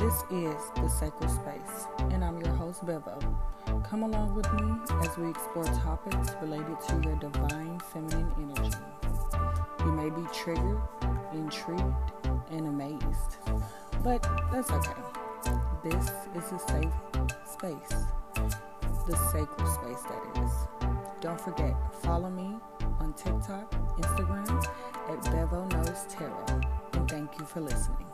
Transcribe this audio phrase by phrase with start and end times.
[0.00, 3.18] This is The Sacred Space, and I'm your host, Bevo.
[3.86, 8.78] Come along with me as we explore topics related to your divine feminine energy.
[9.80, 10.80] You may be triggered,
[11.34, 11.84] intrigued,
[12.50, 13.36] and amazed,
[14.02, 15.02] but that's okay.
[15.84, 16.94] This is a safe
[17.44, 18.06] space,
[19.06, 20.52] the sacred space, that is.
[21.20, 22.56] Don't forget, follow me
[23.00, 24.64] on TikTok, Instagram
[25.10, 26.62] at Bevo Knows Tarot,
[26.94, 28.06] and thank you for listening.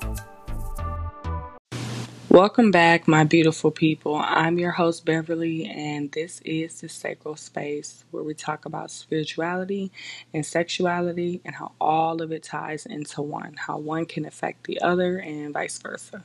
[2.36, 4.16] Welcome back, my beautiful people.
[4.16, 9.90] I'm your host, Beverly, and this is the Sacred Space where we talk about spirituality
[10.34, 14.82] and sexuality and how all of it ties into one, how one can affect the
[14.82, 16.24] other, and vice versa.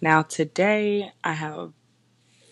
[0.00, 1.72] Now, today I have a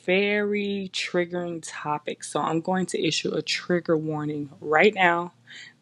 [0.04, 5.32] very triggering topic, so I'm going to issue a trigger warning right now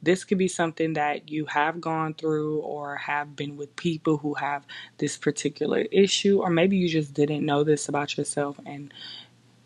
[0.03, 4.35] this could be something that you have gone through or have been with people who
[4.35, 4.65] have
[4.99, 8.59] this particular issue, or maybe you just didn't know this about yourself.
[8.67, 8.93] And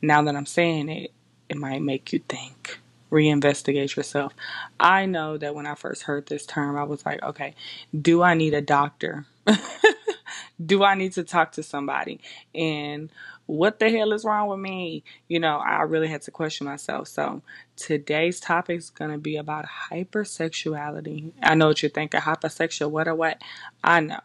[0.02, 1.12] now that I'm saying it,
[1.48, 4.34] it might make you think, reinvestigate yourself.
[4.78, 7.54] I know that when I first heard this term, I was like, okay,
[8.00, 9.26] do I need a doctor?
[10.66, 12.20] do I need to talk to somebody?
[12.54, 13.10] And
[13.50, 15.02] what the hell is wrong with me?
[15.28, 17.08] You know, I really had to question myself.
[17.08, 17.42] So
[17.76, 21.32] today's topic is going to be about hypersexuality.
[21.42, 23.42] I know what you're thinking, hypersexual, what or what?
[23.82, 24.20] I know.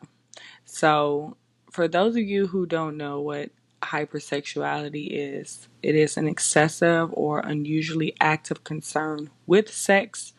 [0.66, 1.38] So
[1.72, 3.50] for those of you who don't know what
[3.82, 10.34] hypersexuality is, it is an excessive or unusually active concern with sex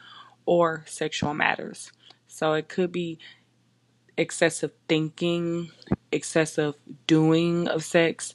[0.44, 1.90] or sexual matters.
[2.28, 3.18] So it could be
[4.16, 5.70] excessive thinking,
[6.12, 6.74] excessive
[7.06, 8.34] doing of sex,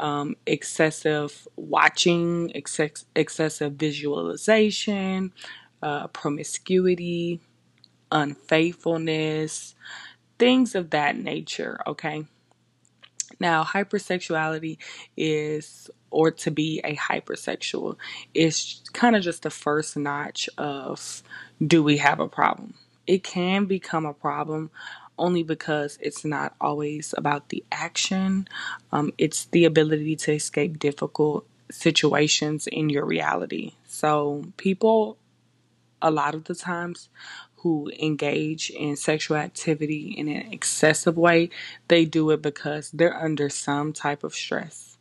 [0.00, 5.32] um, excessive watching, excess, excessive visualization,
[5.82, 7.40] uh, promiscuity,
[8.10, 9.74] unfaithfulness,
[10.38, 11.80] things of that nature.
[11.86, 12.24] Okay.
[13.38, 14.78] Now, hypersexuality
[15.16, 17.96] is, or to be a hypersexual,
[18.34, 21.22] is kind of just the first notch of
[21.64, 22.74] do we have a problem?
[23.06, 24.70] It can become a problem
[25.20, 28.48] only because it's not always about the action.
[28.90, 33.74] Um, it's the ability to escape difficult situations in your reality.
[33.86, 35.18] So, people,
[36.02, 37.08] a lot of the times,
[37.58, 41.50] who engage in sexual activity in an excessive way,
[41.88, 44.96] they do it because they're under some type of stress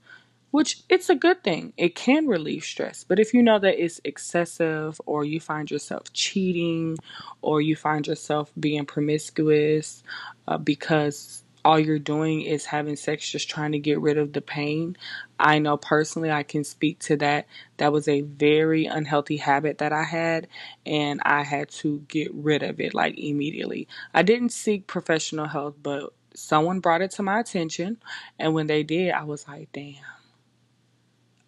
[0.51, 1.73] which it's a good thing.
[1.77, 3.03] It can relieve stress.
[3.03, 6.97] But if you know that it's excessive or you find yourself cheating
[7.41, 10.03] or you find yourself being promiscuous
[10.47, 14.41] uh, because all you're doing is having sex just trying to get rid of the
[14.41, 14.97] pain.
[15.37, 17.47] I know personally I can speak to that.
[17.77, 20.47] That was a very unhealthy habit that I had
[20.85, 23.87] and I had to get rid of it like immediately.
[24.13, 27.97] I didn't seek professional help, but someone brought it to my attention
[28.39, 30.18] and when they did, I was like, "Damn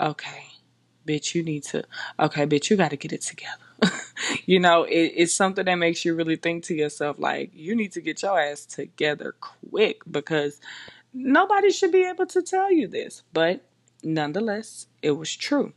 [0.02, 0.46] okay,
[1.08, 1.84] bitch, you need to,
[2.20, 3.94] okay, bitch, you got to get it together.
[4.46, 7.92] you know, it, it's something that makes you really think to yourself, like, you need
[7.94, 10.60] to get your ass together quick because
[11.14, 13.24] nobody should be able to tell you this.
[13.34, 13.64] But
[14.04, 15.74] nonetheless, it was true.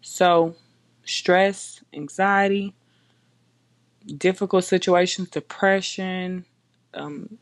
[0.00, 0.56] So,
[1.04, 2.74] stress, anxiety,
[4.18, 6.44] difficult situations, depression,
[6.92, 7.38] um,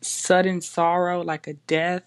[0.00, 2.02] sudden sorrow, like a death,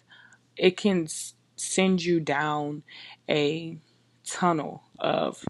[0.57, 1.07] it can
[1.55, 2.83] send you down
[3.29, 3.77] a
[4.25, 5.43] tunnel of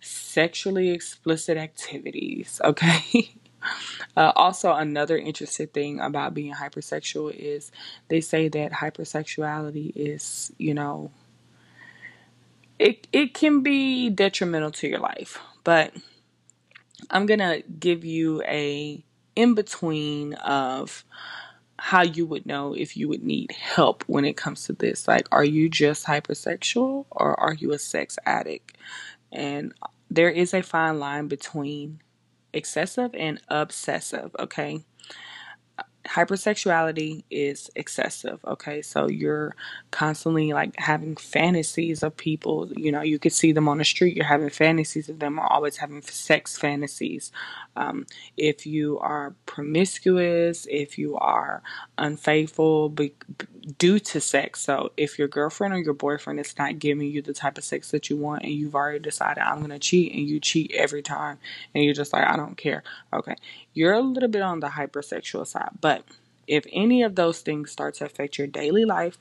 [0.00, 3.32] sexually explicit activities, okay?
[4.16, 7.70] Uh, also, another interesting thing about being hypersexual is
[8.08, 11.10] they say that hypersexuality is, you know,
[12.78, 15.38] it it can be detrimental to your life.
[15.64, 15.92] But
[17.10, 21.04] I'm gonna give you a in between of
[21.78, 25.06] how you would know if you would need help when it comes to this.
[25.06, 28.76] Like, are you just hypersexual or are you a sex addict?
[29.32, 29.72] And
[30.10, 32.00] there is a fine line between
[32.52, 34.84] excessive and obsessive, okay?
[36.08, 38.82] Hypersexuality is excessive okay?
[38.82, 39.56] So you're
[39.92, 42.70] constantly like having fantasies of people.
[42.76, 45.52] You know you could see them on the street you're having fantasies of them or
[45.52, 47.32] always having sex fantasies.
[47.76, 48.06] Um,
[48.36, 51.62] if you are promiscuous if you are
[51.98, 53.14] unfaithful be-
[53.78, 57.34] due to sex so if your girlfriend or your boyfriend is not giving you the
[57.34, 60.28] type of sex that you want and you've already decided i'm going to cheat and
[60.28, 61.38] you cheat every time
[61.74, 62.82] and you're just like i don't care
[63.12, 63.36] okay
[63.74, 66.04] you're a little bit on the hypersexual side but
[66.46, 69.18] if any of those things start to affect your daily life,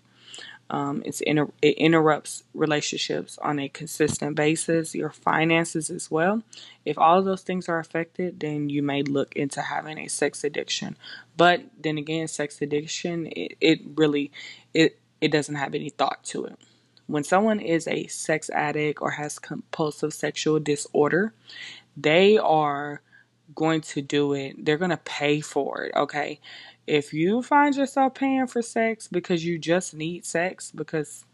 [0.69, 6.43] Um, it's inter- it interrupts relationships on a consistent basis, your finances as well.
[6.85, 10.43] If all of those things are affected, then you may look into having a sex
[10.43, 10.97] addiction.
[11.37, 14.31] But then again, sex addiction it, it really
[14.73, 16.57] it it doesn't have any thought to it.
[17.07, 21.33] When someone is a sex addict or has compulsive sexual disorder,
[21.95, 23.01] they are
[23.55, 24.63] going to do it.
[24.65, 26.39] They're going to pay for it, okay?
[26.88, 31.25] If you find yourself paying for sex because you just need sex, because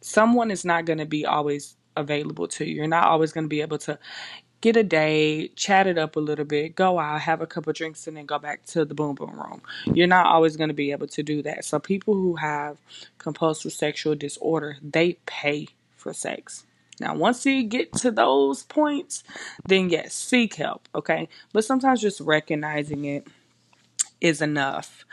[0.00, 3.48] someone is not going to be always available to you, you're not always going to
[3.50, 3.98] be able to
[4.62, 8.06] get a date, chat it up a little bit, go out, have a couple drinks,
[8.06, 9.62] and then go back to the boom boom room.
[9.86, 11.64] You're not always going to be able to do that.
[11.64, 12.78] So, people who have
[13.18, 16.64] compulsive sexual disorder, they pay for sex.
[17.00, 19.24] Now, once you get to those points,
[19.66, 21.28] then yes, seek help, okay?
[21.52, 23.26] But sometimes just recognizing it
[24.22, 25.04] is enough.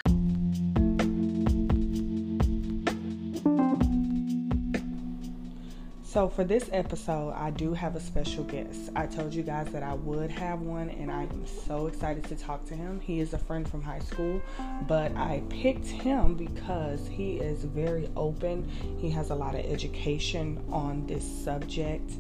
[6.03, 8.89] So, for this episode, I do have a special guest.
[8.95, 12.35] I told you guys that I would have one, and I am so excited to
[12.35, 12.99] talk to him.
[12.99, 14.41] He is a friend from high school,
[14.87, 18.67] but I picked him because he is very open.
[18.99, 22.11] He has a lot of education on this subject,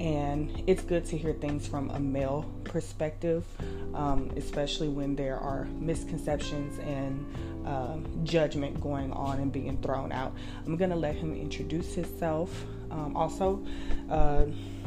[0.00, 3.44] and it's good to hear things from a male perspective,
[3.94, 7.26] um, especially when there are misconceptions and
[7.66, 10.32] uh, judgment going on and being thrown out.
[10.66, 12.50] I'm gonna let him introduce himself.
[12.90, 13.64] Um, also,
[14.10, 14.46] uh,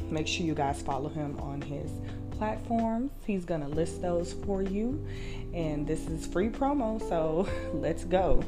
[0.10, 1.92] make sure you guys follow him on his
[2.32, 3.12] platforms.
[3.26, 5.06] He's gonna list those for you,
[5.54, 8.44] and this is free promo, so let's go.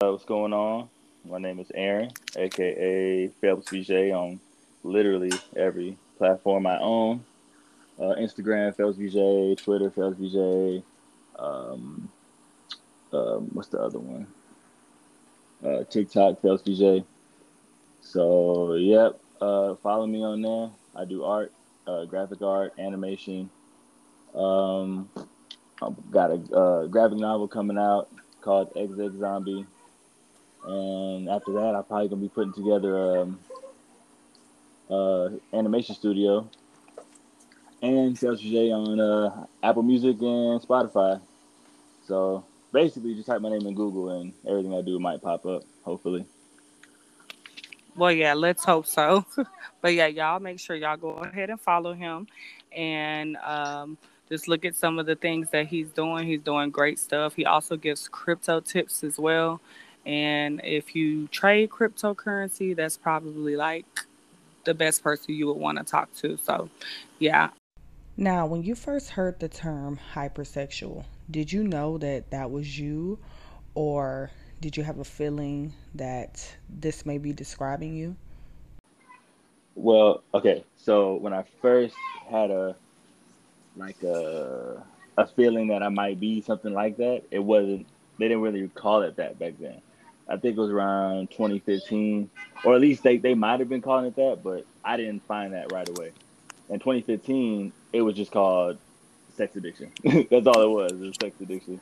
[0.00, 0.88] Uh, what's going on?
[1.24, 4.40] My name is Aaron, aka Phelps Vigier, on
[4.82, 7.24] literally every platform I own.
[7.96, 10.82] Uh, Instagram, Phelps Vigier, Twitter, Phelps Vigier.
[11.38, 12.08] Um,
[13.12, 14.26] um, what's the other one?
[15.64, 17.04] Uh, TikTok, Phelps Vigier.
[18.00, 20.70] So, yep, uh, follow me on there.
[20.96, 21.52] I do art,
[21.86, 23.48] uh, graphic art, animation.
[24.34, 25.08] Um,
[25.80, 28.08] I've got a uh, graphic novel coming out
[28.40, 29.66] called XX Zombie.
[30.64, 33.38] And after that, I'm probably gonna be putting together um,
[34.90, 36.48] uh, animation studio
[37.82, 41.20] and Phelps Vigier on uh, Apple Music and Spotify.
[42.06, 45.64] So basically, just type my name in Google and everything I do might pop up.
[45.84, 46.24] Hopefully.
[47.96, 49.26] Well, yeah, let's hope so.
[49.80, 52.26] but yeah, y'all make sure y'all go ahead and follow him,
[52.74, 53.98] and um,
[54.28, 56.26] just look at some of the things that he's doing.
[56.26, 57.34] He's doing great stuff.
[57.34, 59.60] He also gives crypto tips as well.
[60.04, 63.86] And if you trade cryptocurrency, that's probably like
[64.64, 66.36] the best person you would want to talk to.
[66.38, 66.68] So,
[67.18, 67.50] yeah.
[68.16, 73.18] Now, when you first heard the term hypersexual, did you know that that was you,
[73.74, 78.16] or did you have a feeling that this may be describing you?
[79.74, 80.64] Well, okay.
[80.76, 81.94] So when I first
[82.30, 82.76] had a
[83.76, 84.84] like a
[85.16, 87.86] a feeling that I might be something like that, it wasn't.
[88.18, 89.80] They didn't really call it that back then.
[90.28, 92.30] I think it was around 2015,
[92.64, 95.52] or at least they, they might have been calling it that, but I didn't find
[95.52, 96.12] that right away.
[96.68, 98.78] In 2015, it was just called
[99.36, 99.90] sex addiction.
[100.04, 101.80] That's all it was, it was sex addiction.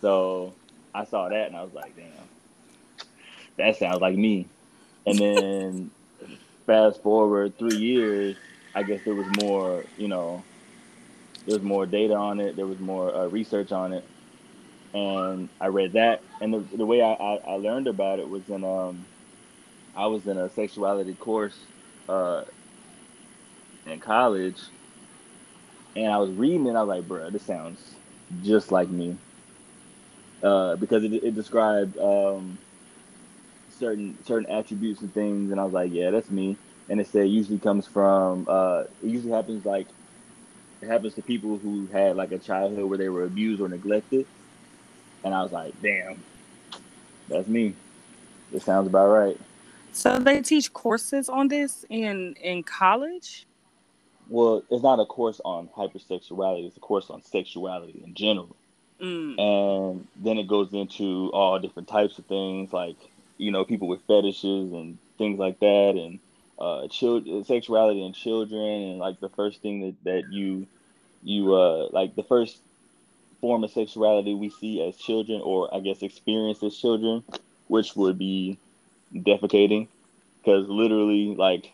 [0.00, 0.52] So
[0.94, 3.06] I saw that and I was like, damn,
[3.56, 4.46] that sounds like me.
[5.06, 5.90] And then
[6.66, 8.36] fast forward three years,
[8.74, 10.44] I guess there was more, you know,
[11.46, 14.04] there was more data on it, there was more uh, research on it
[14.94, 16.22] and I read that.
[16.40, 19.04] And the, the way I, I, I, learned about it was in um,
[19.96, 21.56] I was in a sexuality course
[22.08, 22.44] uh,
[23.86, 24.60] in college,
[25.96, 26.76] and I was reading it.
[26.76, 27.94] I was like, "Bro, this sounds
[28.42, 29.16] just like me,"
[30.42, 32.58] uh, because it, it described um,
[33.70, 36.56] certain certain attributes and things, and I was like, "Yeah, that's me."
[36.88, 39.86] And it said usually comes from uh, it usually happens like
[40.82, 44.26] it happens to people who had like a childhood where they were abused or neglected
[45.24, 46.22] and I was like, damn,
[47.28, 47.74] that's me.
[48.50, 49.40] This sounds about right.
[49.92, 53.46] So they teach courses on this in in college?
[54.28, 58.56] Well, it's not a course on hypersexuality, it's a course on sexuality in general.
[59.00, 59.38] Mm.
[59.38, 62.96] And then it goes into all different types of things like,
[63.36, 66.18] you know, people with fetishes and things like that and
[66.58, 70.66] uh children sexuality in children and like the first thing that, that you
[71.22, 72.58] you uh like the first
[73.42, 77.22] form of sexuality we see as children, or I guess experience as children,
[77.66, 78.56] which would be
[79.12, 79.88] defecating,
[80.38, 81.70] because literally, like,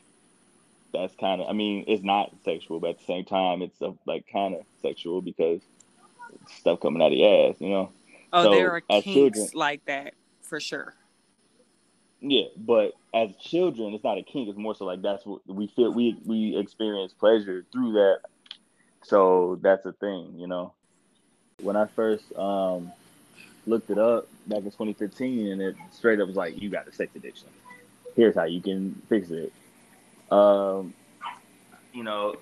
[0.93, 1.49] that's kind of.
[1.49, 4.63] I mean, it's not sexual, but at the same time, it's a, like kind of
[4.83, 5.61] sexual because
[6.57, 7.93] stuff coming out of your ass, you know.
[8.33, 10.95] Oh, so there are kinks children, like that for sure.
[12.21, 14.49] Yeah, but as children, it's not a kink.
[14.49, 15.93] It's more so like that's what we feel.
[15.93, 18.21] We we experience pleasure through that.
[19.05, 20.73] So that's a thing, you know.
[21.63, 22.93] When I first um,
[23.67, 26.93] looked it up back in 2015, and it straight up was like, "You got a
[26.93, 27.49] sex addiction.
[28.17, 29.53] Here's how you can fix it."
[30.31, 30.95] Um,
[31.93, 32.37] you know,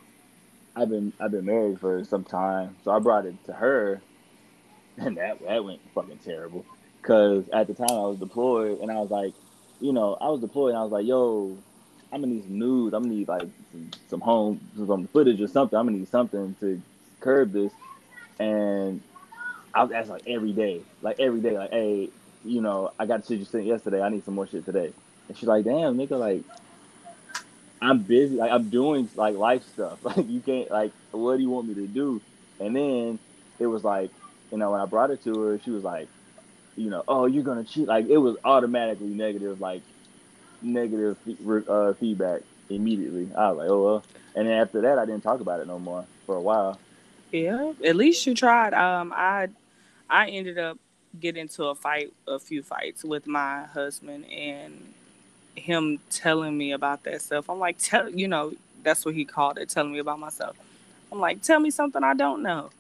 [0.75, 4.01] I've been I've been married for some time, so I brought it to her,
[4.99, 6.65] and that that went fucking terrible.
[7.03, 9.33] Cause at the time I was deployed, and I was like,
[9.81, 11.57] you know, I was deployed, and I was like, yo,
[12.13, 12.93] I'm gonna need some news.
[12.93, 15.79] I'm gonna need like some, some home, some footage or something.
[15.79, 16.83] I'm gonna need something to
[17.21, 17.73] curb this.
[18.39, 19.01] And
[19.75, 22.11] I was asking like every day, like every day, like, hey,
[22.45, 24.01] you know, I got shit you sent yesterday.
[24.01, 24.93] I need some more shit today.
[25.29, 26.43] And she's like, damn, nigga, like,
[27.81, 28.37] I'm busy.
[28.37, 29.99] Like, I'm doing like life stuff.
[30.05, 32.21] Like, you can't, like, what do you want me to do?
[32.61, 33.19] And then
[33.59, 34.11] it was like,
[34.51, 36.09] you know, when I brought it to her, she was like,
[36.77, 37.89] you know, oh, you're gonna cheat.
[37.89, 39.83] Like, it was automatically negative, like,
[40.63, 41.17] negative
[41.69, 43.29] uh, feedback immediately.
[43.37, 44.05] I was like, oh well.
[44.35, 46.79] And then after that, I didn't talk about it no more for a while.
[47.33, 48.75] Yeah, at least you tried.
[48.75, 49.49] Um, I
[50.11, 50.79] I ended up
[51.21, 54.95] getting into a fight, a few fights with my husband, and
[55.57, 57.51] him telling me about that stuff.
[57.51, 60.57] I'm like, tell you know, that's what he called it, telling me about myself.
[61.13, 62.71] I'm like, tell me something I don't know.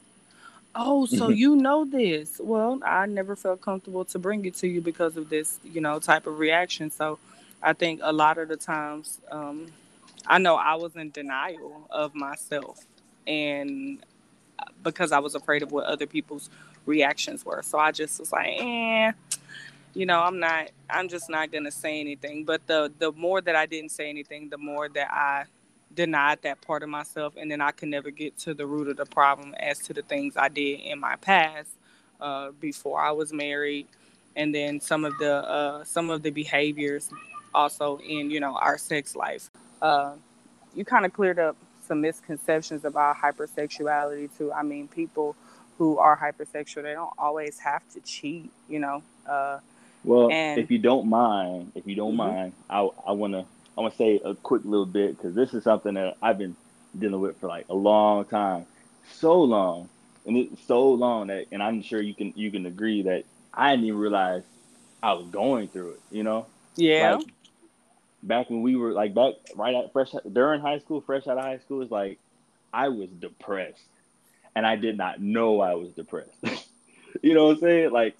[0.74, 2.40] Oh, so you know this?
[2.42, 5.98] Well, I never felt comfortable to bring it to you because of this, you know,
[6.00, 6.90] type of reaction.
[6.90, 7.18] So,
[7.62, 9.68] I think a lot of the times, um,
[10.26, 12.80] I know I was in denial of myself,
[13.26, 14.00] and
[14.86, 16.50] because I was afraid of what other people's
[16.86, 17.62] reactions were.
[17.62, 19.12] So I just was like, eh,
[19.94, 22.44] you know, I'm not, I'm just not gonna say anything.
[22.44, 25.44] But the the more that I didn't say anything, the more that I
[25.94, 28.96] denied that part of myself, and then I could never get to the root of
[28.98, 31.70] the problem as to the things I did in my past
[32.20, 33.88] uh, before I was married,
[34.36, 37.10] and then some of the uh, some of the behaviors
[37.54, 39.50] also in you know our sex life.
[39.82, 40.14] Uh,
[40.74, 44.52] you kind of cleared up some misconceptions about hypersexuality too.
[44.52, 45.36] I mean, people
[45.78, 49.02] who are hypersexual, they don't always have to cheat, you know.
[49.28, 49.58] Uh,
[50.04, 52.34] well, and, if you don't mind, if you don't mm-hmm.
[52.34, 53.44] mind, I I want to
[53.76, 56.56] I want to say a quick little bit because this is something that I've been
[56.98, 58.66] dealing with for like a long time,
[59.12, 59.88] so long,
[60.24, 63.72] and it's so long that, and I'm sure you can you can agree that I
[63.72, 64.42] didn't even realize
[65.02, 66.00] I was going through it.
[66.10, 66.46] You know?
[66.76, 67.16] Yeah.
[67.16, 67.26] Like,
[68.26, 71.44] back when we were like back right at fresh during high school, fresh out of
[71.44, 72.18] high school, is like
[72.72, 73.80] I was depressed,
[74.54, 76.36] and I did not know I was depressed.
[77.22, 77.90] you know what I'm saying?
[77.92, 78.16] Like,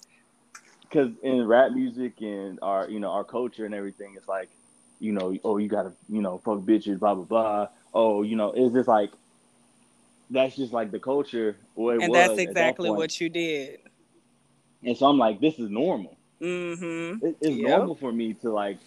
[0.81, 4.49] because in rap music and our you know our culture and everything, it's like,
[4.99, 7.67] you know, oh you gotta you know fuck bitches, blah blah blah.
[7.93, 9.11] Oh, you know, it's just like
[10.29, 11.55] that's just like the culture.
[11.77, 13.79] and that's exactly that what you did.
[14.83, 16.15] And so I'm like, this is normal.
[16.41, 17.25] Mm-hmm.
[17.25, 17.69] It, it's yep.
[17.77, 18.77] normal for me to like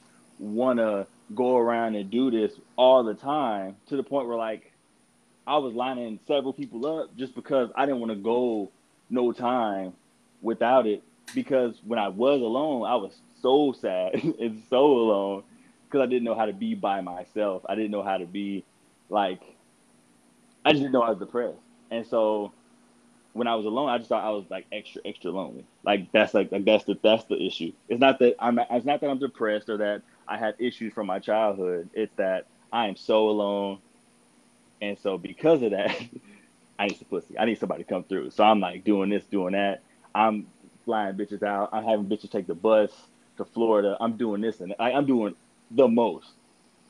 [0.41, 4.73] want to go around and do this all the time to the point where like
[5.47, 8.71] I was lining several people up just because I didn't want to go
[9.11, 9.93] no time
[10.43, 11.03] without it
[11.35, 15.43] because when I was alone, I was so sad and so alone
[15.85, 17.63] because I didn't know how to be by myself.
[17.69, 18.65] I didn't know how to be
[19.09, 19.41] like
[20.65, 21.59] I just didn't know I was depressed.
[21.91, 22.53] And so
[23.33, 25.65] when I was alone, I just thought I was like extra, extra lonely.
[25.85, 27.73] Like that's like, like that's the that's the issue.
[27.89, 31.09] It's not that I'm it's not that I'm depressed or that I have issues from
[31.09, 31.91] my childhood.
[31.93, 33.79] It's that I am so alone.
[34.81, 36.01] And so because of that,
[36.79, 37.37] I need some pussy.
[37.37, 38.31] I need somebody to come through.
[38.31, 39.83] So I'm like doing this, doing that.
[40.15, 40.47] I'm
[40.85, 41.71] flying bitches out.
[41.73, 42.93] I'm having bitches take the bus
[43.39, 43.97] to Florida.
[44.01, 45.35] I'm doing this and I, I'm doing
[45.73, 46.29] the most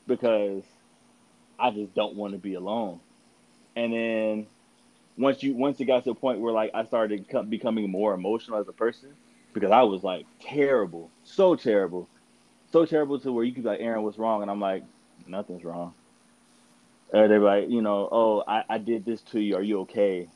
[0.06, 0.62] because
[1.58, 3.00] I just don't want to be alone.
[3.74, 4.46] And then
[5.16, 8.58] once you once it got to a point where like I started becoming more emotional
[8.58, 9.14] as a person
[9.54, 12.06] because I was like terrible, so terrible
[12.72, 14.42] so terrible to where you could be like, Aaron, what's wrong?
[14.42, 14.84] And I'm like,
[15.26, 15.94] nothing's wrong.
[17.12, 19.56] Or they're like, you know, oh, I, I did this to you.
[19.56, 20.28] Are you okay?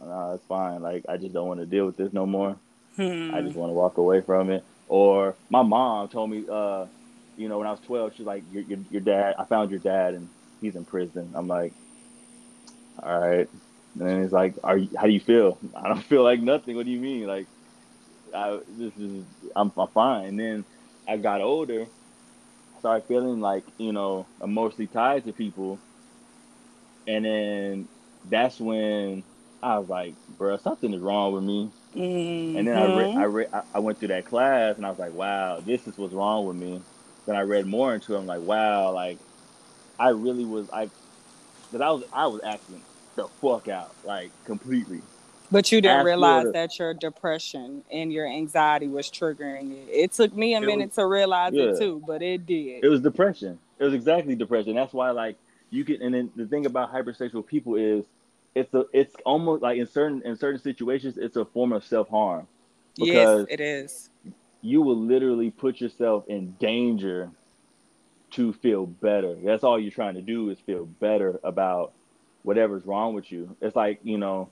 [0.00, 0.82] No, it's fine.
[0.82, 2.56] Like, I just don't want to deal with this no more.
[2.96, 3.34] Hmm.
[3.34, 4.64] I just want to walk away from it.
[4.88, 6.86] Or my mom told me, uh,
[7.36, 9.80] you know, when I was 12, she's like, your, your, your dad, I found your
[9.80, 10.28] dad and
[10.60, 11.32] he's in prison.
[11.34, 11.72] I'm like,
[13.02, 13.48] all right.
[13.98, 16.76] And then he's like, "Are you, how do you feel?" I don't feel like nothing.
[16.76, 17.26] What do you mean?
[17.26, 17.46] Like,
[18.34, 20.26] I, this is I'm, I'm fine.
[20.26, 20.64] And then
[21.06, 21.86] I got older,
[22.78, 25.78] started feeling like, you know, emotionally tied to people.
[27.06, 27.88] And then
[28.28, 29.22] that's when
[29.62, 31.70] I was like, bro, something is wrong with me.
[31.94, 32.58] Mm-hmm.
[32.58, 35.12] And then I read, I read, I went through that class, and I was like,
[35.12, 36.80] wow, this is what's wrong with me.
[37.26, 38.18] Then I read more into it.
[38.18, 39.18] I'm like, wow, like
[39.98, 40.90] I really was, I,
[41.72, 42.82] that I was, I was acting
[43.16, 45.02] the fuck out, like completely.
[45.54, 49.88] But you didn't realize that your depression and your anxiety was triggering it.
[49.88, 51.66] It took me a minute was, to realize yeah.
[51.66, 52.82] it too, but it did.
[52.82, 53.60] It was depression.
[53.78, 54.74] It was exactly depression.
[54.74, 55.36] That's why, like,
[55.70, 56.02] you can.
[56.02, 58.04] And then the thing about hypersexual people is,
[58.56, 58.86] it's a.
[58.92, 62.48] It's almost like in certain in certain situations, it's a form of self harm.
[62.96, 64.10] Yes, it is.
[64.60, 67.30] You will literally put yourself in danger
[68.32, 69.36] to feel better.
[69.36, 71.92] That's all you're trying to do is feel better about
[72.42, 73.54] whatever's wrong with you.
[73.60, 74.48] It's like you know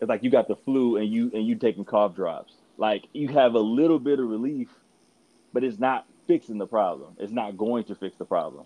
[0.00, 2.52] it's like you got the flu and you and you taking cough drops.
[2.76, 4.68] Like you have a little bit of relief,
[5.52, 7.14] but it's not fixing the problem.
[7.18, 8.64] It's not going to fix the problem.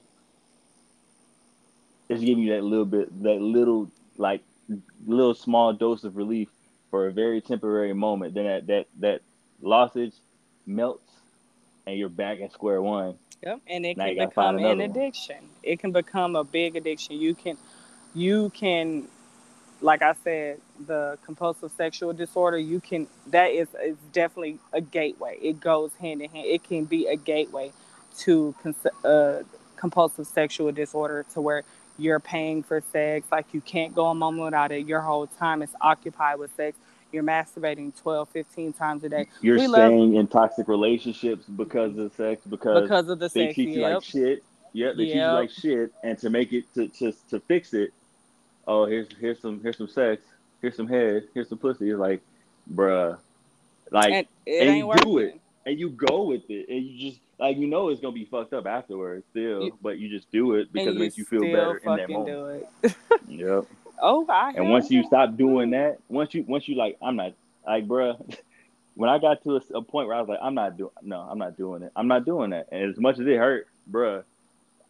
[2.09, 4.43] It's giving you that little bit, that little like
[5.07, 6.49] little small dose of relief
[6.91, 8.35] for a very temporary moment.
[8.35, 9.21] Then that that that
[9.63, 10.15] lozenge
[10.67, 11.11] melts,
[11.87, 13.17] and you're back at square one.
[13.43, 15.37] Yep, and it now can become an addiction.
[15.37, 15.51] One.
[15.63, 17.17] It can become a big addiction.
[17.17, 17.57] You can,
[18.15, 19.09] you can
[19.83, 25.39] like I said, the compulsive sexual disorder, you can that is is definitely a gateway.
[25.43, 26.47] It goes hand in hand.
[26.47, 27.73] It can be a gateway
[28.21, 28.55] to
[29.05, 29.39] uh,
[29.77, 31.65] compulsive sexual disorder to where
[31.99, 34.87] you're paying for sex, like you can't go a moment without it.
[34.87, 36.77] Your whole time is occupied with sex.
[37.11, 39.27] You're masturbating 12, 15 times a day.
[39.43, 43.47] You're we staying love, in toxic relationships because of sex, because, because of the they
[43.47, 44.45] sex, treat you like shit.
[44.73, 45.13] Yeah, they yep.
[45.13, 45.93] treat you like shit.
[46.03, 47.93] And to make it to, to to fix it,
[48.67, 50.23] oh here's here's some here's some sex,
[50.61, 51.91] here's some head, here's some pussy.
[51.91, 52.23] It's like,
[52.73, 53.19] bruh,
[53.91, 54.13] like
[54.47, 55.05] and, and you working.
[55.05, 58.15] do it and you go with it and you just like you know it's gonna
[58.15, 61.25] be fucked up afterwards still, you, but you just do it because it makes you
[61.25, 62.65] feel better in that moment.
[63.29, 63.65] yep.
[64.05, 67.35] Oh, I and once you stop doing that, once you once you like, I'm not
[67.67, 68.37] like, bruh.
[68.95, 71.21] When I got to a, a point where I was like, I'm not doing, no,
[71.21, 71.93] I'm not doing it.
[71.97, 72.69] I'm not doing that.
[72.71, 74.23] And as much as it hurt, bruh,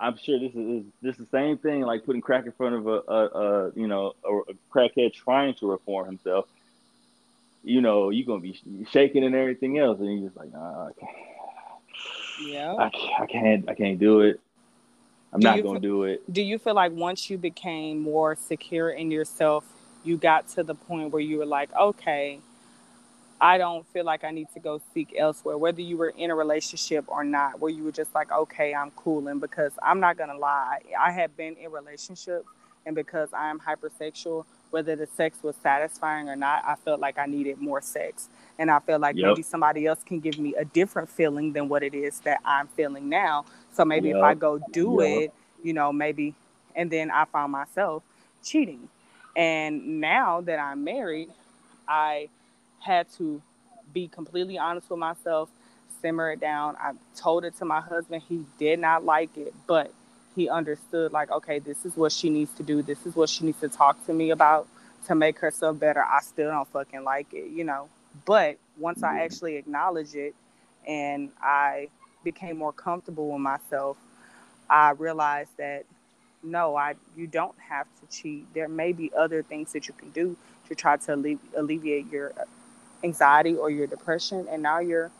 [0.00, 2.86] I'm sure this is this is the same thing like putting crack in front of
[2.86, 6.46] a, a, a you know a, a, crackhead trying to reform himself.
[7.64, 10.92] You know, you're gonna be shaking and everything else, and you're just like, nah, I
[10.98, 11.16] can't.
[12.44, 14.40] Yeah, I, I can't, I can't do it.
[15.32, 16.30] I'm do not gonna do it.
[16.32, 19.64] Do you feel like once you became more secure in yourself,
[20.04, 22.40] you got to the point where you were like, okay,
[23.42, 26.34] I don't feel like I need to go seek elsewhere, whether you were in a
[26.34, 30.38] relationship or not, where you were just like, okay, I'm cooling because I'm not gonna
[30.38, 30.78] lie.
[30.98, 32.46] I have been in relationships
[32.86, 37.18] and because I am hypersexual, whether the sex was satisfying or not, I felt like
[37.18, 38.28] I needed more sex.
[38.60, 39.30] And I feel like yep.
[39.30, 42.68] maybe somebody else can give me a different feeling than what it is that I'm
[42.68, 43.44] feeling now.
[43.72, 44.18] So maybe yep.
[44.18, 45.20] if I go do yep.
[45.20, 46.36] it, you know, maybe
[46.76, 48.04] and then I found myself
[48.44, 48.88] cheating.
[49.34, 51.30] And now that I'm married,
[51.88, 52.28] I
[52.84, 53.40] had to
[53.92, 55.48] be completely honest with myself,
[56.00, 56.76] simmer it down.
[56.80, 58.22] I told it to my husband.
[58.28, 59.92] He did not like it, but
[60.34, 62.82] he understood like, okay, this is what she needs to do.
[62.82, 64.66] This is what she needs to talk to me about
[65.06, 66.02] to make herself better.
[66.02, 67.88] I still don't fucking like it, you know.
[68.24, 69.18] But once I mm-hmm.
[69.18, 70.34] actually acknowledged it
[70.86, 71.88] and I
[72.24, 73.96] became more comfortable with myself,
[74.68, 75.84] I realized that
[76.42, 78.52] no, I you don't have to cheat.
[78.52, 80.36] There may be other things that you can do
[80.68, 82.32] to try to alleviate your
[83.04, 85.10] anxiety or your depression and now you're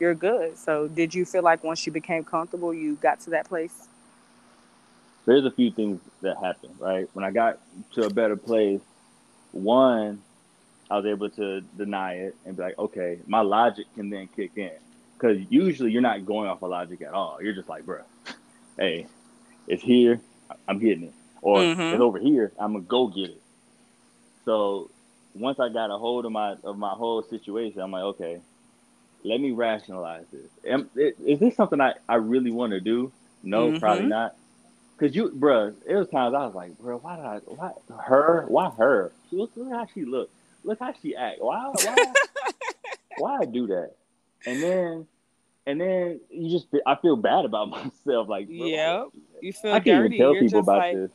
[0.00, 0.56] you're good.
[0.56, 3.88] So did you feel like once you became comfortable you got to that place?
[5.26, 7.08] There's a few things that happened right?
[7.12, 7.58] When i got
[7.94, 8.80] to a better place
[9.52, 10.22] one
[10.90, 14.52] i was able to deny it and be like okay my logic can then kick
[14.56, 14.70] in.
[15.14, 17.38] Because usually you're not going off of logic at all.
[17.42, 18.00] You're just like bro
[18.78, 19.06] hey
[19.66, 20.20] it's here
[20.66, 21.12] i'm getting it.
[21.40, 21.80] Or mm-hmm.
[21.80, 23.42] it's over here i'm gonna go get it.
[24.44, 24.90] So
[25.38, 28.40] once I got a hold of my of my whole situation, I'm like, okay,
[29.24, 30.50] let me rationalize this.
[30.64, 33.12] Am, is this something I, I really want to do?
[33.42, 33.78] No, mm-hmm.
[33.78, 34.34] probably not.
[34.98, 37.70] Cause you, bruh, it was times I was like, bro, why did I, why
[38.02, 39.12] her, why her?
[39.30, 40.28] Look, look how she look,
[40.64, 41.40] look how she act.
[41.40, 42.12] Why, why,
[43.18, 43.92] why I do that?
[44.44, 45.06] And then,
[45.66, 48.28] and then you just, I feel bad about myself.
[48.28, 49.04] Like, yeah,
[49.40, 50.16] you feel I can't dirty.
[50.16, 51.10] even tell You're people about like, this.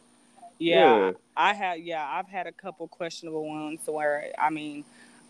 [0.59, 4.83] Yeah, yeah, I had yeah, I've had a couple questionable ones where I mean,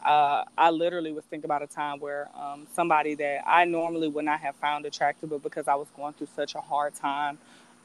[0.04, 4.26] uh, I literally was thinking about a time where um, somebody that I normally would
[4.26, 7.38] not have found attractive, but because I was going through such a hard time,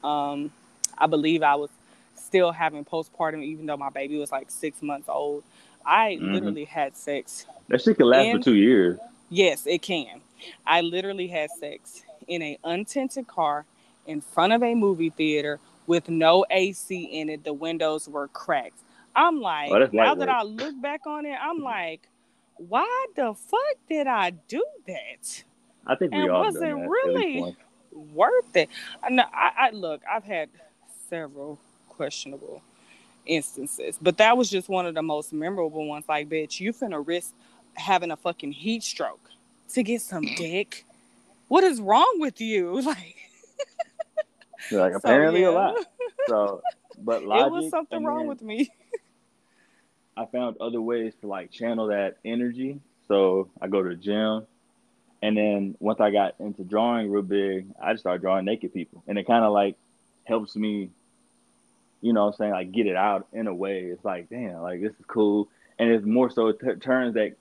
[0.03, 0.51] um,
[0.97, 1.69] I believe I was
[2.15, 5.43] still having postpartum, even though my baby was like six months old.
[5.85, 6.33] I mm-hmm.
[6.33, 7.45] literally had sex.
[7.69, 8.99] That shit can last in, for two years.
[9.29, 10.21] Yes, it can.
[10.65, 13.65] I literally had sex in a untinted car
[14.05, 17.43] in front of a movie theater with no AC in it.
[17.43, 18.79] The windows were cracked.
[19.15, 22.07] I'm like, oh, now that I look back on it, I'm like,
[22.57, 25.43] why the fuck did I do that?
[25.87, 27.57] I think we and all was it really
[27.91, 28.69] worth it?
[29.01, 30.49] I, know, I, I look, I've had
[31.09, 32.61] several questionable
[33.25, 33.97] instances.
[33.99, 36.05] But that was just one of the most memorable ones.
[36.07, 37.33] Like, bitch, you finna risk
[37.73, 39.31] having a fucking heat stroke
[39.69, 40.85] to get some dick.
[41.47, 42.79] What is wrong with you?
[42.85, 43.28] Like,
[44.71, 45.55] like apparently so, yeah.
[45.55, 45.85] a lot.
[46.27, 46.61] So,
[46.99, 48.69] but logic, it was something wrong with me.
[50.17, 52.79] I found other ways to like channel that energy.
[53.07, 54.45] So I go to the gym,
[55.21, 59.03] and then once I got into drawing real big, I just started drawing naked people,
[59.07, 59.75] and it kind of like
[60.25, 60.89] helps me,
[62.01, 63.85] you know, I'm saying like get it out in a way.
[63.85, 65.47] It's like damn, like this is cool,
[65.79, 67.35] and it's more so it t- turns that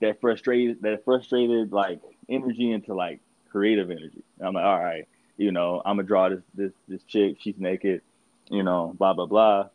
[0.00, 4.22] that frustrated that frustrated like energy into like creative energy.
[4.38, 5.06] And I'm like, all right,
[5.40, 7.38] you know, I'm gonna draw this this this chick.
[7.40, 8.02] She's naked,
[8.50, 9.68] you know, blah blah blah.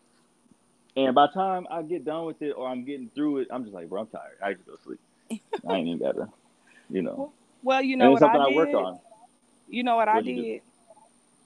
[0.95, 3.63] And by the time I get done with it or I'm getting through it, I'm
[3.63, 4.37] just like, bro, I'm tired.
[4.43, 5.41] I just go to sleep.
[5.67, 6.29] I ain't even gotta,
[6.87, 7.31] you know.
[7.63, 8.75] Well, you know what I, I did.
[8.75, 8.99] on.
[9.67, 10.61] You know what, what I did.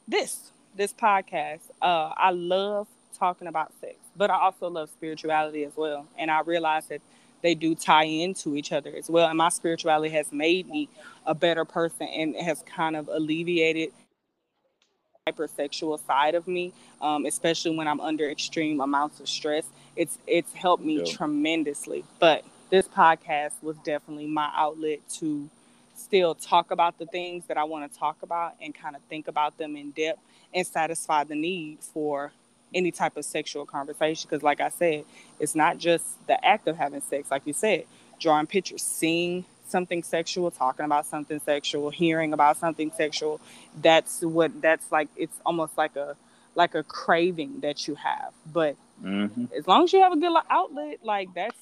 [0.05, 1.61] This this podcast.
[1.81, 6.05] Uh, I love talking about sex, but I also love spirituality as well.
[6.17, 6.99] And I realized that
[7.41, 9.29] they do tie into each other as well.
[9.29, 10.89] And my spirituality has made me
[11.25, 13.93] a better person and has kind of alleviated
[15.27, 19.65] hypersexual side of me, um, especially when I'm under extreme amounts of stress.
[19.95, 21.13] It's it's helped me yeah.
[21.13, 22.03] tremendously.
[22.19, 25.49] But this podcast was definitely my outlet to
[25.95, 29.27] still talk about the things that I want to talk about and kind of think
[29.27, 30.19] about them in depth
[30.53, 32.31] and satisfy the need for
[32.73, 34.27] any type of sexual conversation.
[34.29, 35.05] Because, like I said,
[35.39, 37.85] it's not just the act of having sex, like you said,
[38.19, 43.39] drawing pictures, seeing something sexual, talking about something sexual, hearing about something sexual.
[43.81, 45.09] That's what that's like.
[45.15, 46.15] It's almost like a
[46.55, 48.33] like a craving that you have.
[48.51, 49.45] But mm-hmm.
[49.57, 51.57] as long as you have a good outlet, like that's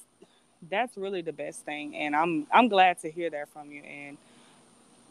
[0.68, 1.96] that's really the best thing.
[1.96, 3.82] And I'm I'm glad to hear that from you.
[3.82, 4.16] And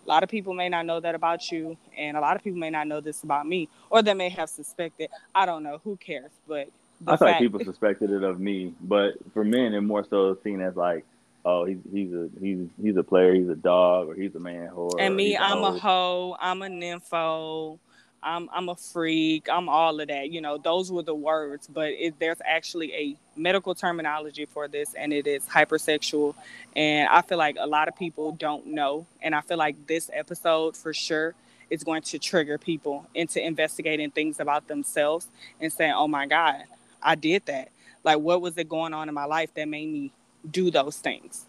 [0.06, 2.60] a lot of people may not know that about you, and a lot of people
[2.60, 5.10] may not know this about me, or they may have suspected.
[5.36, 5.82] I don't know.
[5.84, 6.32] Who cares?
[6.48, 6.70] But
[7.06, 10.76] I thought people suspected it of me, but for men, and more so seen as
[10.76, 11.06] like,
[11.48, 14.70] oh, he's he's a he's he's a player, he's a dog, or he's a man
[14.70, 14.96] whore.
[15.00, 17.80] And me, I'm a hoe, I'm a nympho.
[18.22, 19.48] I'm I'm a freak.
[19.50, 20.30] I'm all of that.
[20.32, 24.94] You know, those were the words, but it, there's actually a medical terminology for this,
[24.96, 26.36] and it is hypersexual.
[26.76, 30.10] And I feel like a lot of people don't know, and I feel like this
[30.12, 31.36] episode for sure
[31.70, 35.28] is going to trigger people into investigating things about themselves
[35.62, 36.64] and saying, "Oh my God,
[37.02, 37.70] I did that.
[38.04, 40.12] Like, what was it going on in my life that made me
[40.50, 41.46] do those things?"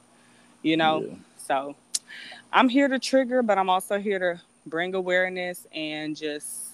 [0.62, 1.02] You know.
[1.02, 1.14] Yeah.
[1.46, 1.76] So,
[2.52, 6.68] I'm here to trigger, but I'm also here to bring awareness and just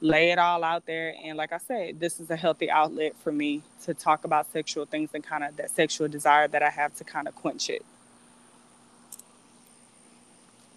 [0.00, 1.14] lay it all out there.
[1.22, 4.84] And like I said, this is a healthy outlet for me to talk about sexual
[4.84, 7.84] things and kind of that sexual desire that I have to kind of quench it.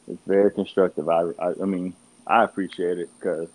[0.07, 1.09] It's very constructive.
[1.09, 1.93] I, I, I mean,
[2.25, 3.49] I appreciate it because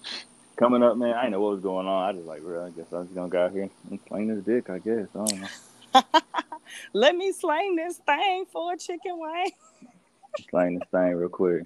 [0.57, 2.09] coming up, man, I didn't know what was going on.
[2.09, 2.62] I just like, real.
[2.62, 4.69] I guess I'm just gonna go out here and sling this dick.
[4.69, 5.09] I guess.
[5.15, 6.03] I don't know.
[6.93, 9.51] Let me sling this thing for a chicken wing.
[10.51, 11.65] sling this thing real quick.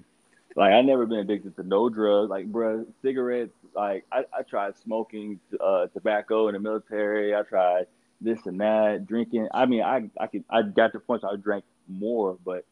[0.55, 2.29] Like I never been addicted to no drugs.
[2.29, 3.53] Like, bro, cigarettes.
[3.75, 7.35] Like I, I tried smoking uh, tobacco in the military.
[7.35, 7.85] I tried
[8.21, 9.47] this and that, drinking.
[9.53, 12.65] I mean, I I could I got to the point I drank more, but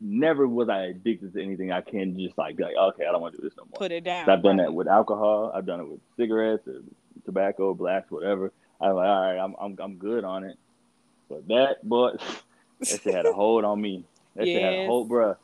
[0.00, 1.72] never was I addicted to anything.
[1.72, 3.76] I can just like like, okay, I don't want to do this no more.
[3.76, 4.26] Put it down.
[4.26, 4.64] So I've done right.
[4.64, 5.52] that with alcohol.
[5.54, 6.80] I've done it with cigarettes, or
[7.24, 8.52] tobacco, blacks, whatever.
[8.80, 10.58] I'm like, all right, I'm I'm I'm good on it.
[11.34, 12.22] But that, but
[12.80, 14.04] that shit had a hold on me.
[14.36, 14.54] That yes.
[14.54, 15.36] shit had a hold, bro.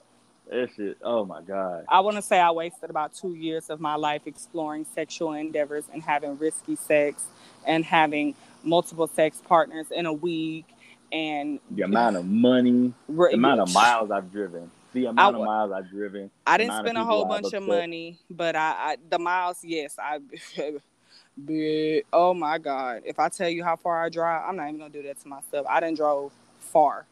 [0.49, 1.85] That shit, oh my God.
[1.89, 5.85] I want to say I wasted about two years of my life exploring sexual endeavors
[5.93, 7.25] and having risky sex
[7.67, 10.67] and having multiple sex partners in a week
[11.13, 14.71] and the amount of money, the amount of miles I've driven.
[14.93, 16.31] The amount I, of miles I've driven.
[16.47, 20.21] I didn't spend a whole bunch of money, but I, I the miles, yes, I.
[21.47, 23.03] but, oh my God!
[23.05, 25.29] If I tell you how far I drive, I'm not even gonna do that to
[25.29, 25.67] myself.
[25.69, 27.07] I didn't drove far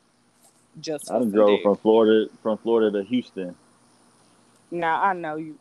[0.81, 3.55] just I didn't drove from Florida from Florida to Houston.
[4.71, 5.59] Now I know you.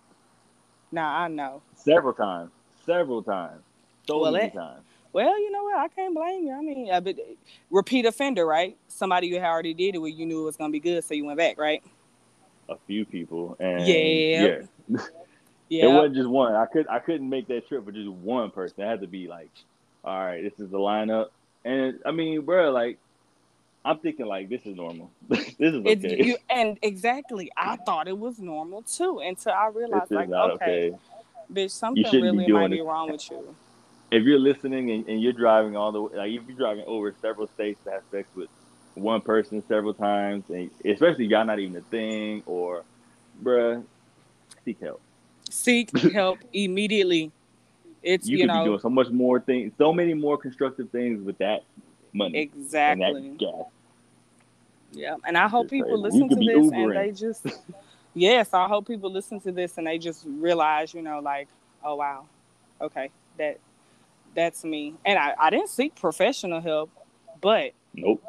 [0.92, 1.62] Now I know.
[1.76, 2.52] Several times.
[2.86, 3.62] Several times.
[4.08, 4.84] So well, many it, times.
[5.14, 5.78] Well, you know what?
[5.78, 6.54] I can't blame you.
[6.54, 7.34] I mean, uh, a bit, uh,
[7.72, 8.78] repeat offender, right?
[8.88, 11.14] Somebody you had already did it with, you knew it was gonna be good, so
[11.14, 11.82] you went back, right?
[12.70, 14.98] A few people, and yeah, yeah.
[15.70, 15.86] yeah.
[15.86, 16.56] It wasn't just one.
[16.56, 18.84] I could I couldn't make that trip for just one person.
[18.84, 19.52] It had to be like,
[20.04, 21.28] all right, this is the lineup.
[21.66, 22.98] And I mean, bro, like
[23.84, 25.12] I'm thinking like this is normal.
[25.30, 26.24] this is okay.
[26.24, 30.98] You, and exactly, I thought it was normal too until I realized like, okay, okay,
[31.52, 33.56] bitch, something really be might be wrong with you.
[34.10, 37.14] If you're listening and, and, you're driving all the way, like if you're driving over
[37.22, 38.48] several states to have sex with
[38.94, 42.84] one person several times, and especially y'all not even a thing, or
[43.44, 43.84] bruh,
[44.64, 45.02] seek help.
[45.58, 47.32] Seek help immediately.
[48.04, 50.90] It's you, you, could know be doing so much more things, so many more constructive
[50.92, 51.64] things with that
[52.14, 53.06] money exactly.
[53.06, 53.66] and that.
[54.94, 56.20] Yeah, and I hope It's people crazy.
[56.20, 57.46] listen to this and they just
[58.14, 61.48] yes, I hope people listen to this and they just realize, you know, like,
[61.84, 62.26] oh wow,
[62.80, 63.58] okay, that
[64.36, 64.94] that's me.
[65.06, 66.92] And I, I didn't seek professional help,
[67.42, 68.24] but Nope.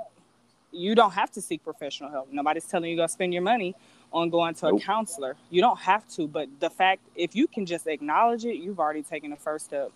[0.72, 2.32] you don't have to seek professional help.
[2.32, 3.76] Nobody's telling you to spend your money
[4.12, 5.36] on going to a counselor.
[5.50, 9.02] You don't have to, but the fact if you can just acknowledge it, you've already
[9.02, 9.90] taken the first step.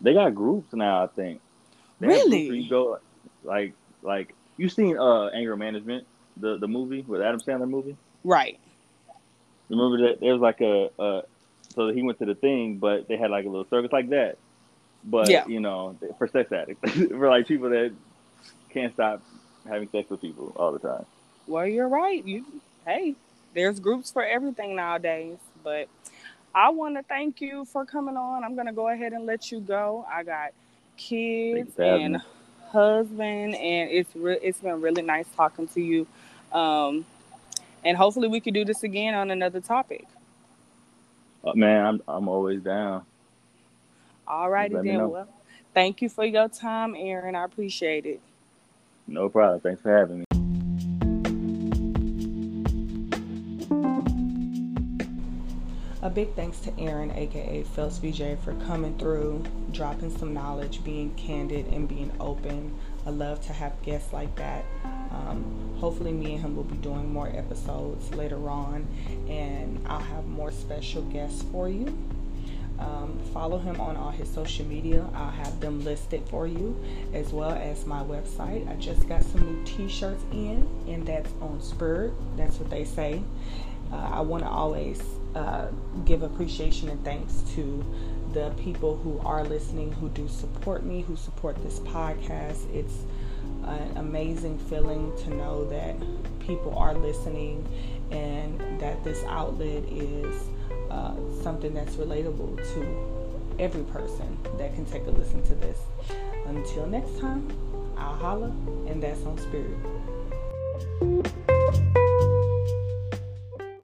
[0.00, 1.04] They got groups now.
[1.04, 1.40] I think.
[1.98, 2.48] They Really?
[2.48, 2.98] You go
[3.44, 7.96] like like you seen uh anger management the the movie with Adam Sandler movie.
[8.24, 8.58] Right.
[9.68, 11.22] Remember that there was like a, a
[11.74, 14.38] so he went to the thing, but they had like a little circus like that.
[15.04, 15.46] But Yeah.
[15.46, 17.92] you know, for sex addicts, for like people that
[18.70, 19.22] can't stop
[19.68, 21.06] having sex with people all the time.
[21.46, 22.24] Well, you're right.
[22.24, 22.44] You
[22.86, 23.14] hey,
[23.54, 25.88] there's groups for everything nowadays, but
[26.54, 28.44] I want to thank you for coming on.
[28.44, 30.04] I'm going to go ahead and let you go.
[30.12, 30.52] I got
[30.96, 32.18] kids and me.
[32.70, 36.06] husband and it's re- it's been really nice talking to you.
[36.52, 37.06] Um
[37.84, 40.06] and hopefully we could do this again on another topic.
[41.42, 43.06] Uh, man, I'm I'm always down.
[44.28, 45.08] All righty then.
[45.08, 45.28] Well,
[45.72, 47.34] thank you for your time, Aaron.
[47.34, 48.20] I appreciate it.
[49.06, 49.60] No problem.
[49.60, 50.24] Thanks for having me.
[56.10, 61.14] A big thanks to Aaron, aka Phelps Vigier, for coming through, dropping some knowledge, being
[61.14, 62.76] candid, and being open.
[63.06, 64.64] I love to have guests like that.
[65.12, 68.88] Um, hopefully, me and him will be doing more episodes later on,
[69.28, 71.96] and I'll have more special guests for you.
[72.80, 75.08] Um, follow him on all his social media.
[75.14, 76.76] I'll have them listed for you,
[77.14, 78.68] as well as my website.
[78.68, 82.14] I just got some new T-shirts in, and that's on Spirit.
[82.36, 83.22] That's what they say.
[83.92, 85.00] Uh, I want to always
[85.34, 85.68] uh,
[86.04, 87.84] give appreciation and thanks to
[88.32, 92.72] the people who are listening, who do support me, who support this podcast.
[92.74, 92.94] It's
[93.64, 95.96] an amazing feeling to know that
[96.40, 97.66] people are listening
[98.10, 100.44] and that this outlet is
[100.90, 103.20] uh, something that's relatable to
[103.60, 105.78] every person that can take a listen to this.
[106.46, 107.48] Until next time,
[107.96, 108.52] I'll holla,
[108.86, 111.36] and that's on spirit.